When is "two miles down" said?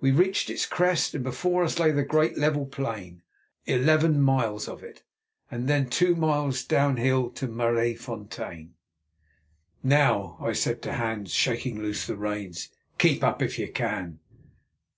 5.90-6.96